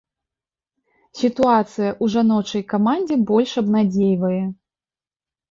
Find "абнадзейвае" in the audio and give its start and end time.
3.63-4.43